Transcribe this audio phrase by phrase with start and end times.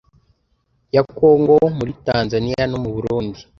[0.95, 3.39] ya Kongo muri Tanzaniya no mu Burundi